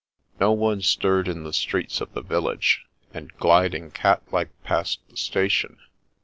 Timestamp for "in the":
1.27-1.53